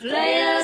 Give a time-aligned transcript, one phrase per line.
[0.00, 0.57] only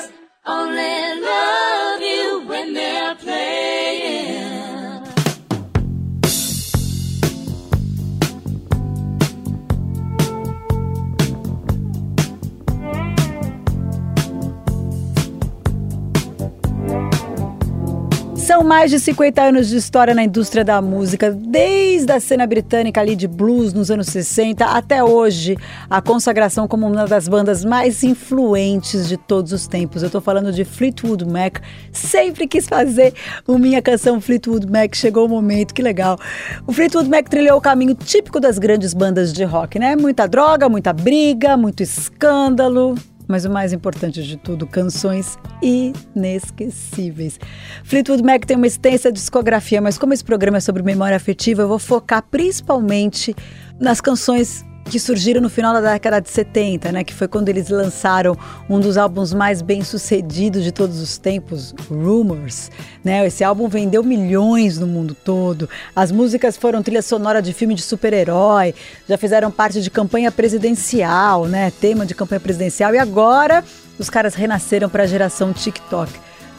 [18.55, 23.01] São mais de 50 anos de história na indústria da música, desde a cena britânica
[23.01, 25.57] ali de blues nos anos 60 até hoje,
[25.89, 30.03] a consagração como uma das bandas mais influentes de todos os tempos.
[30.03, 31.57] Eu tô falando de Fleetwood Mac.
[31.91, 33.13] Sempre quis fazer
[33.45, 36.17] o minha canção Fleetwood Mac, chegou o momento, que legal.
[36.65, 39.97] O Fleetwood Mac trilhou o caminho típico das grandes bandas de rock, né?
[39.97, 42.95] Muita droga, muita briga, muito escândalo,
[43.27, 47.39] mas o mais importante de tudo, canções inesquecíveis.
[47.83, 51.67] Fleetwood Mac tem uma extensa discografia, mas como esse programa é sobre memória afetiva, eu
[51.67, 53.35] vou focar principalmente
[53.79, 57.69] nas canções que surgiram no final da década de 70, né, que foi quando eles
[57.69, 58.37] lançaram
[58.69, 62.69] um dos álbuns mais bem-sucedidos de todos os tempos, Rumors,
[63.03, 63.25] né?
[63.25, 65.67] Esse álbum vendeu milhões no mundo todo.
[65.95, 68.73] As músicas foram trilha sonora de filme de super-herói,
[69.07, 71.71] já fizeram parte de campanha presidencial, né?
[71.71, 73.63] Tema de campanha presidencial e agora
[73.97, 76.11] os caras renasceram para a geração TikTok.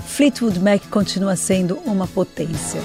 [0.06, 2.80] Fleetwood Mac continua sendo uma potência.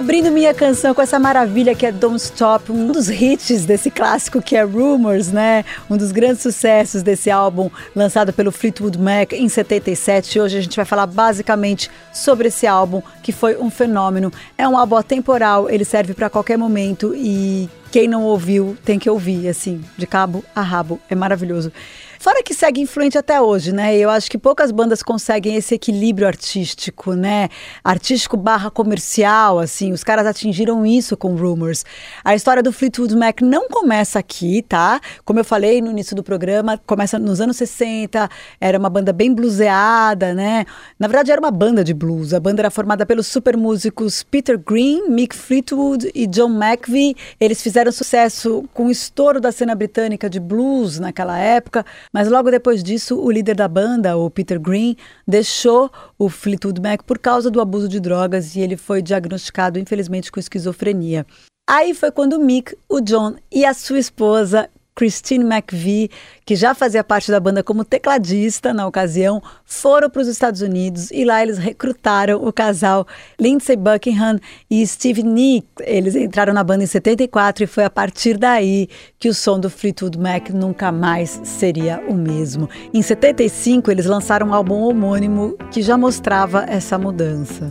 [0.00, 4.40] Abrindo minha canção com essa maravilha que é Don't Stop, um dos hits desse clássico
[4.40, 5.62] que é Rumors, né?
[5.90, 10.40] Um dos grandes sucessos desse álbum lançado pelo Fleetwood Mac em 77.
[10.40, 14.32] Hoje a gente vai falar basicamente sobre esse álbum que foi um fenômeno.
[14.56, 19.10] É um álbum atemporal, ele serve para qualquer momento e quem não ouviu tem que
[19.10, 20.98] ouvir, assim, de cabo a rabo.
[21.10, 21.70] É maravilhoso.
[22.20, 23.96] Fora que segue influente até hoje, né?
[23.96, 27.48] Eu acho que poucas bandas conseguem esse equilíbrio artístico, né?
[27.82, 29.90] Artístico barra comercial, assim.
[29.90, 31.82] Os caras atingiram isso com Rumors.
[32.22, 35.00] A história do Fleetwood Mac não começa aqui, tá?
[35.24, 38.28] Como eu falei no início do programa, começa nos anos 60,
[38.60, 40.66] era uma banda bem bluseada, né?
[40.98, 42.34] Na verdade, era uma banda de blues.
[42.34, 47.16] A banda era formada pelos super músicos Peter Green, Mick Fleetwood e John McVie.
[47.40, 51.82] Eles fizeram sucesso com o estouro da cena britânica de blues naquela época,
[52.12, 57.02] mas logo depois disso, o líder da banda, o Peter Green, deixou o Fleetwood Mac
[57.04, 61.26] por causa do abuso de drogas e ele foi diagnosticado, infelizmente, com esquizofrenia.
[61.68, 64.68] Aí foi quando o Mick, o John e a sua esposa
[65.00, 66.10] Christine McVie,
[66.44, 71.10] que já fazia parte da banda como tecladista na ocasião, foram para os Estados Unidos
[71.10, 73.06] e lá eles recrutaram o casal
[73.40, 74.38] Lindsey Buckingham
[74.70, 75.66] e Steve Nick.
[75.80, 79.70] Eles entraram na banda em 74 e foi a partir daí que o som do
[79.70, 82.68] Fleetwood Mac nunca mais seria o mesmo.
[82.92, 87.70] Em 75 eles lançaram um álbum homônimo que já mostrava essa mudança.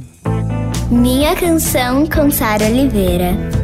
[0.89, 3.58] Minha canção com Sara Oliveira.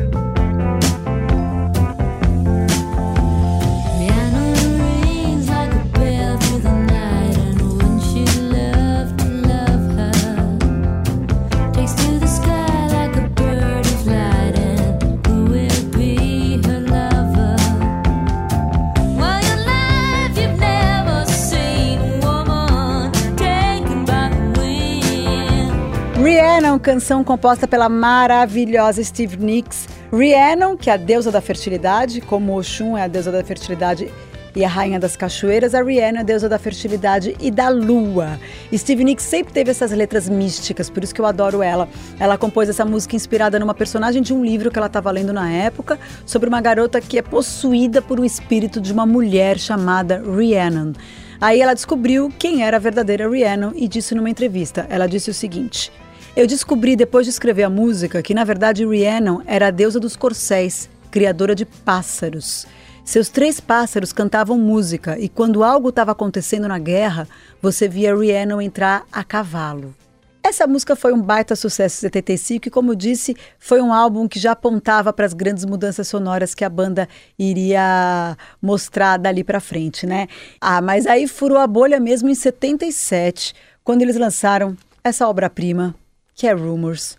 [26.17, 29.85] Rhiannon, canção composta pela maravilhosa Steve Nicks.
[30.13, 34.09] Rhiannon, que é a deusa da fertilidade, como Oxum é a deusa da fertilidade
[34.55, 38.39] e a rainha das cachoeiras, a Rhiannon é a deusa da fertilidade e da lua.
[38.73, 41.89] Steve Nicks sempre teve essas letras místicas, por isso que eu adoro ela.
[42.17, 45.51] Ela compôs essa música inspirada numa personagem de um livro que ela estava lendo na
[45.51, 50.93] época, sobre uma garota que é possuída por um espírito de uma mulher chamada Rhiannon.
[51.41, 54.87] Aí ela descobriu quem era a verdadeira Rhiannon e disse numa entrevista.
[54.89, 55.91] Ela disse o seguinte:
[56.35, 60.17] Eu descobri depois de escrever a música que na verdade Rhiannon era a deusa dos
[60.17, 62.67] corcéis, criadora de pássaros.
[63.05, 67.25] Seus três pássaros cantavam música e quando algo estava acontecendo na guerra,
[67.61, 69.95] você via Rhiannon entrar a cavalo.
[70.43, 74.37] Essa música foi um baita sucesso em 75 e, como disse, foi um álbum que
[74.37, 77.07] já apontava para as grandes mudanças sonoras que a banda
[77.39, 80.27] iria mostrar dali para frente, né?
[80.59, 83.55] Ah, mas aí furou a bolha mesmo em 77,
[83.85, 85.95] quando eles lançaram essa obra-prima,
[86.35, 87.17] que é Rumors.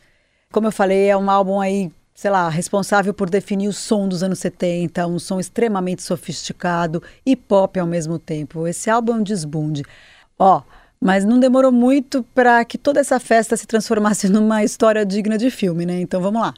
[0.52, 4.22] Como eu falei, é um álbum aí, sei lá, responsável por definir o som dos
[4.22, 8.68] anos 70, um som extremamente sofisticado e pop ao mesmo tempo.
[8.68, 9.82] Esse álbum é um desbunde.
[10.38, 10.62] Ó,
[11.00, 15.50] mas não demorou muito para que toda essa festa se transformasse numa história digna de
[15.50, 16.00] filme, né?
[16.00, 16.54] Então vamos lá.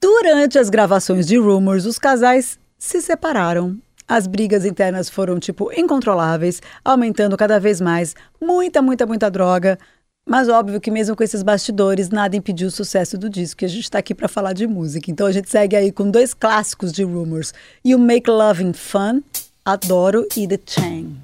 [0.00, 3.78] Durante as gravações de Rumors, os casais se separaram.
[4.06, 8.14] As brigas internas foram, tipo, incontroláveis, aumentando cada vez mais.
[8.38, 9.78] Muita, muita, muita droga.
[10.26, 13.62] Mas óbvio que mesmo com esses bastidores, nada impediu o sucesso do disco.
[13.62, 15.10] E a gente está aqui para falar de música.
[15.10, 17.52] Então a gente segue aí com dois clássicos de Rumors.
[17.84, 19.22] You Make Loving Fun,
[19.64, 21.23] Adoro, e The Chain.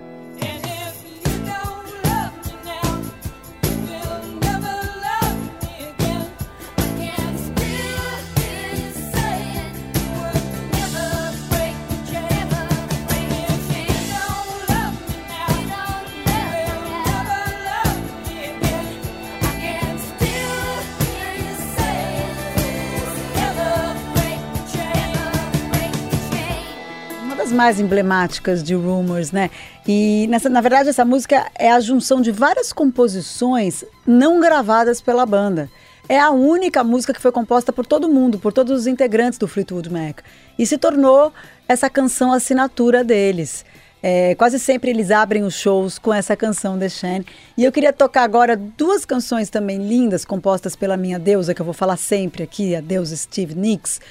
[27.61, 29.51] Mais emblemáticas de Rumors, né?
[29.87, 35.27] E nessa, na verdade essa música é a junção de várias composições não gravadas pela
[35.27, 35.69] banda.
[36.09, 39.47] É a única música que foi composta por todo mundo, por todos os integrantes do
[39.47, 40.21] Fleetwood Mac.
[40.57, 41.31] E se tornou
[41.67, 43.63] essa canção assinatura deles.
[44.01, 47.27] É, quase sempre eles abrem os shows com essa canção The Shane.
[47.55, 51.65] E eu queria tocar agora duas canções também lindas, compostas pela minha deusa, que eu
[51.65, 54.01] vou falar sempre aqui, a deusa Steve Nicks,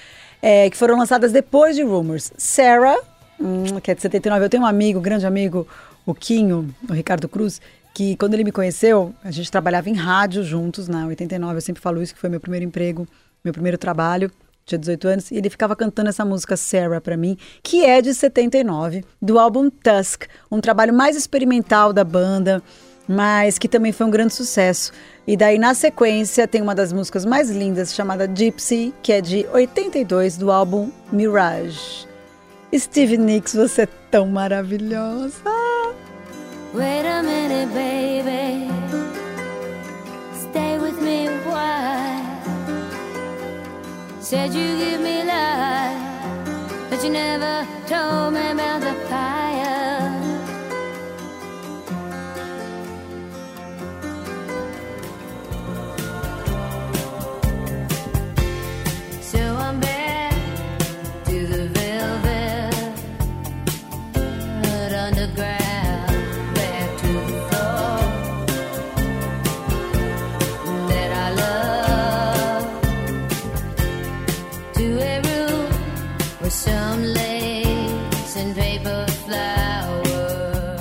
[0.41, 2.33] é, que foram lançadas depois de Rumors.
[2.39, 3.10] Sarah,
[3.41, 4.45] hum, que é de 79.
[4.45, 5.67] Eu tenho um amigo, grande amigo,
[6.05, 7.61] o Quinho, o Ricardo Cruz,
[7.95, 11.57] que quando ele me conheceu, a gente trabalhava em rádio juntos na 89.
[11.57, 13.07] Eu sempre falo isso, que foi meu primeiro emprego,
[13.45, 14.31] meu primeiro trabalho.
[14.65, 18.15] Tinha 18 anos, e ele ficava cantando essa música Sarah pra mim, que é de
[18.15, 22.63] 79, do álbum Tusk, um trabalho mais experimental da banda,
[23.09, 24.93] mas que também foi um grande sucesso.
[25.27, 29.45] E daí, na sequência, tem uma das músicas mais lindas, chamada Gypsy, que é de
[29.53, 32.10] 82, do álbum Mirage.
[32.73, 35.43] Steve Nicks, você é tão maravilhosa!
[36.73, 38.71] Wait a minute, baby.
[40.35, 42.21] Stay with me a while.
[44.21, 45.99] Said you give me life,
[46.89, 49.40] but you never told me about the fire.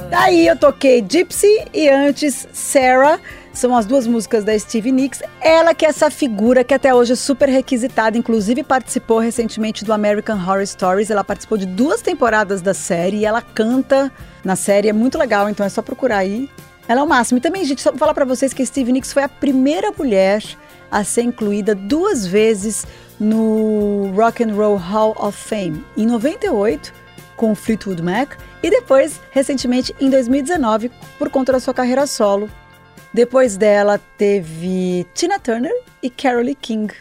[0.09, 3.19] Daí eu toquei Gypsy e antes Sarah.
[3.53, 5.21] São as duas músicas da Stevie Nicks.
[5.41, 9.91] Ela que é essa figura que até hoje é super requisitada, inclusive participou recentemente do
[9.91, 11.09] American Horror Stories.
[11.09, 14.11] Ela participou de duas temporadas da série e ela canta
[14.43, 16.49] na série, é muito legal, então é só procurar aí.
[16.87, 17.37] Ela é o máximo.
[17.37, 19.91] E também, gente, só pra falar pra vocês que a Stevie Nicks foi a primeira
[19.91, 20.43] mulher
[20.91, 22.85] a ser incluída duas vezes
[23.19, 25.83] no Rock and Roll Hall of Fame.
[25.95, 26.93] Em 98,
[27.39, 32.51] com Fleetwood Mac, e depois, recentemente, em 2019, por conta da sua carreira solo.
[33.13, 35.71] Depois dela, teve Tina Turner
[36.03, 36.93] e Carole King.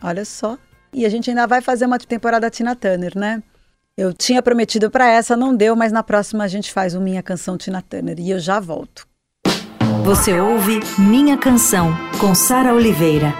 [0.00, 0.56] Olha só.
[0.92, 3.42] E a gente ainda vai fazer uma temporada Tina Turner, né?
[3.96, 7.22] Eu tinha prometido pra essa, não deu, mas na próxima a gente faz o Minha
[7.22, 8.20] Canção Tina Turner.
[8.20, 9.04] E eu já volto.
[10.04, 13.34] Você ouve Minha Canção, com Sara Oliveira.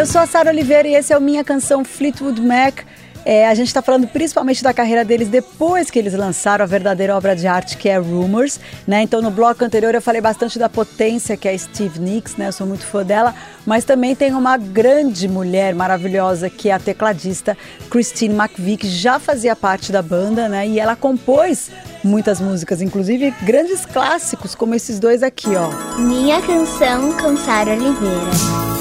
[0.00, 2.86] Eu sou a Sara Oliveira e esse é o Minha Canção Fleetwood Mac.
[3.22, 7.14] É, a gente está falando principalmente da carreira deles depois que eles lançaram a verdadeira
[7.14, 9.02] obra de arte que é Rumors, né?
[9.02, 12.48] Então no bloco anterior eu falei bastante da potência que é Steve Nicks, né?
[12.48, 13.34] Eu sou muito fã dela,
[13.66, 17.54] mas também tem uma grande mulher maravilhosa que é a tecladista
[17.90, 20.66] Christine McVie, que já fazia parte da banda, né?
[20.66, 21.70] E ela compôs
[22.02, 25.98] muitas músicas, inclusive grandes clássicos como esses dois aqui, ó.
[25.98, 28.79] Minha canção com Sara Oliveira.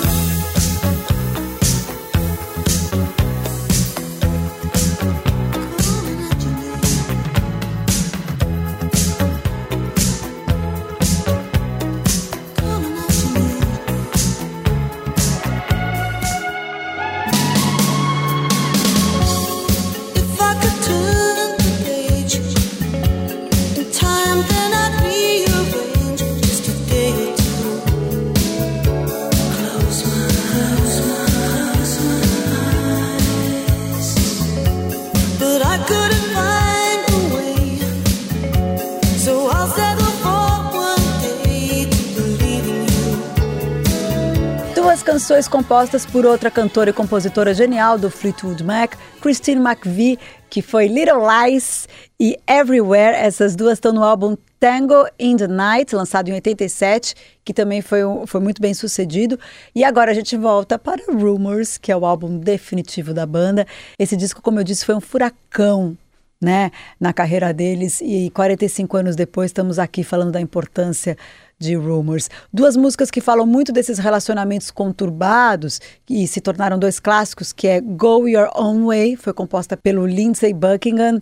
[45.30, 50.18] Canções compostas por outra cantora e compositora genial do Fleetwood Mac, Christine McVie,
[50.50, 51.88] que foi Little Lies
[52.20, 53.16] e Everywhere.
[53.16, 57.14] Essas duas estão no álbum Tango in the Night, lançado em 87,
[57.46, 59.40] que também foi, foi muito bem sucedido.
[59.76, 63.68] E agora a gente volta para Rumors, que é o álbum definitivo da banda.
[64.00, 65.96] Esse disco, como eu disse, foi um furacão
[66.42, 71.18] né, na carreira deles e 45 anos depois estamos aqui falando da importância
[71.60, 72.30] de Rumors.
[72.52, 77.82] Duas músicas que falam muito desses relacionamentos conturbados e se tornaram dois clássicos, que é
[77.82, 81.20] Go Your Own Way, foi composta pelo Lindsey Buckingham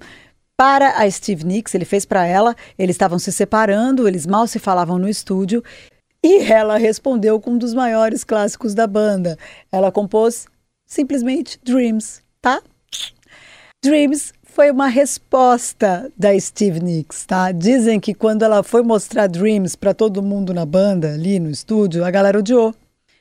[0.56, 4.58] para a Steve Nicks, ele fez para ela, eles estavam se separando, eles mal se
[4.58, 5.64] falavam no estúdio,
[6.24, 9.38] e ela respondeu com um dos maiores clássicos da banda.
[9.72, 10.48] Ela compôs
[10.86, 12.62] simplesmente Dreams, tá?
[13.84, 17.52] Dreams foi uma resposta da Steve Nicks, tá?
[17.52, 22.04] Dizem que quando ela foi mostrar Dreams para todo mundo na banda, ali no estúdio,
[22.04, 22.74] a galera odiou.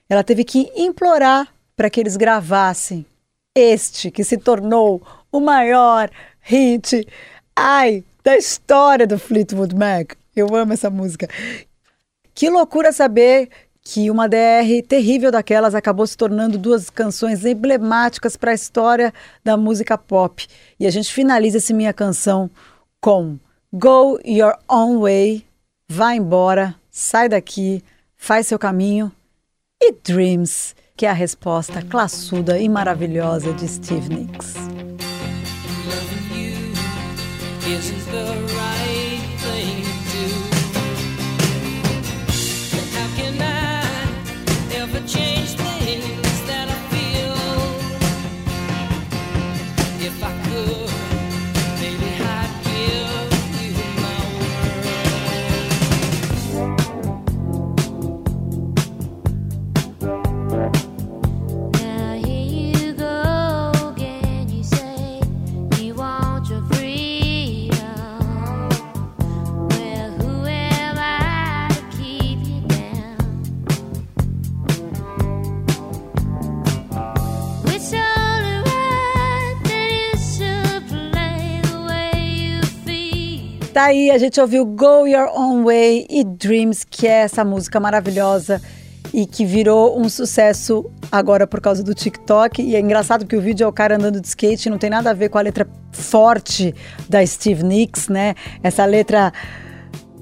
[0.09, 3.05] Ela teve que implorar para que eles gravassem
[3.55, 6.09] este que se tornou o maior
[6.41, 7.07] hit,
[7.55, 10.15] ai, da história do Fleetwood Mac.
[10.35, 11.29] Eu amo essa música.
[12.35, 13.51] Que loucura saber
[13.89, 19.15] que uma DR terrível daquelas acabou se tornando duas canções emblemáticas para a história
[19.45, 20.45] da música pop.
[20.81, 22.51] E a gente finaliza esse minha canção
[23.01, 23.39] com
[23.73, 25.47] Go Your Own Way,
[25.89, 27.81] vá embora, sai daqui,
[28.17, 29.13] faz seu caminho
[29.81, 34.55] e Dreams, que é a resposta classuda e maravilhosa de Steve Nicks.
[83.87, 88.61] Aí, a gente ouviu Go Your Own Way e Dreams, que é essa música maravilhosa
[89.15, 92.61] e que virou um sucesso agora por causa do TikTok.
[92.61, 95.11] E é engraçado que o vídeo é o cara andando de skate, não tem nada
[95.11, 96.75] a ver com a letra forte
[97.09, 98.35] da Steve Nicks, né?
[98.61, 99.33] Essa letra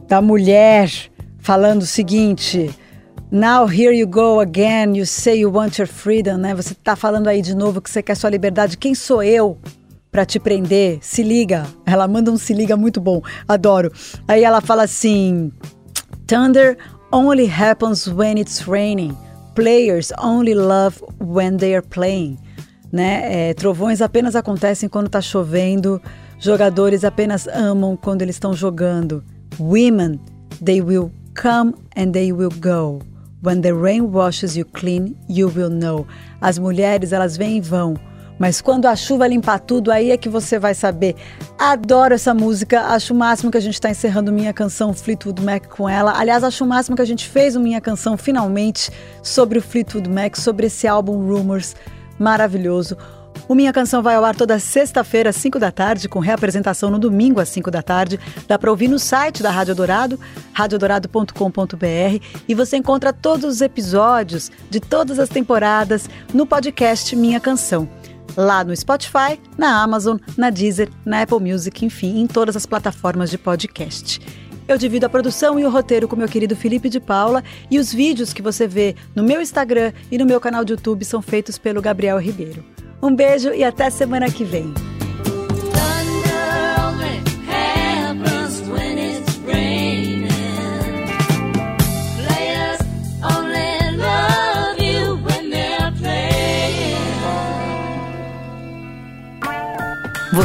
[0.06, 0.90] da mulher
[1.38, 2.71] falando o seguinte.
[3.30, 6.54] Now here you go again, you say you want your freedom, né?
[6.54, 8.76] Você tá falando aí de novo que você quer sua liberdade.
[8.76, 9.59] Quem sou eu
[10.14, 11.00] para te prender?
[11.02, 11.66] Se liga.
[11.85, 13.21] Ela manda um se liga muito bom.
[13.49, 13.90] Adoro.
[14.28, 15.50] Aí ela fala assim:
[16.25, 16.78] Thunder
[17.11, 19.16] only happens when it's raining.
[19.56, 22.38] Players only love when they are playing.
[22.92, 23.49] Né?
[23.50, 26.00] É, trovões apenas acontecem quando está chovendo.
[26.38, 29.25] Jogadores apenas amam quando eles estão jogando.
[29.59, 30.21] Women,
[30.64, 33.00] they will come and they will go.
[33.42, 36.06] When the rain washes you clean, you will know.
[36.40, 37.97] As mulheres, elas vêm e vão.
[38.38, 41.14] Mas quando a chuva limpar tudo, aí é que você vai saber.
[41.59, 45.67] Adoro essa música, acho o máximo que a gente está encerrando Minha Canção Fleetwood Mac
[45.69, 46.19] com ela.
[46.19, 48.91] Aliás, acho o máximo que a gente fez Minha Canção finalmente
[49.23, 51.76] sobre o Fleetwood Mac, sobre esse álbum Rumors
[52.19, 52.97] maravilhoso.
[53.47, 56.99] O Minha Canção vai ao ar toda sexta-feira, às 5 da tarde, com reapresentação no
[56.99, 58.19] domingo, às 5 da tarde.
[58.49, 60.19] Dá para ouvir no site da Rádio Dourado,
[60.53, 62.25] radiodorado.com.br.
[62.49, 67.87] E você encontra todos os episódios de todas as temporadas no podcast Minha Canção.
[68.37, 73.31] Lá no Spotify, na Amazon, na Deezer, na Apple Music, enfim, em todas as plataformas
[73.31, 74.21] de podcast.
[74.66, 77.93] Eu divido a produção e o roteiro com meu querido Felipe de Paula e os
[77.93, 81.59] vídeos que você vê no meu Instagram e no meu canal de YouTube são feitos
[81.59, 82.64] pelo Gabriel Ribeiro.
[83.02, 84.73] Um beijo e até semana que vem.